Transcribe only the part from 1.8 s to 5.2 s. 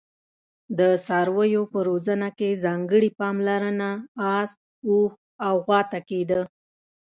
روزنه کې ځانګړي پاملرنه اس، اوښ